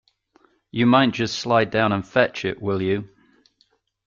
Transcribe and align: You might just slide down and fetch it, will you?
You 0.71 0.87
might 0.87 1.11
just 1.11 1.37
slide 1.37 1.69
down 1.69 1.91
and 1.91 2.03
fetch 2.03 2.43
it, 2.43 2.59
will 2.59 2.81
you? 2.81 3.07